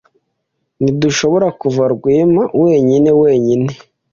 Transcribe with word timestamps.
Ntidushobora 0.81 1.47
kuva 1.61 1.83
Rwema 1.93 2.43
wenyine 2.63 3.09
wenyine. 3.21 3.71